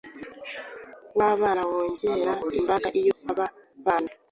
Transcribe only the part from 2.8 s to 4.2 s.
Iyo aba bana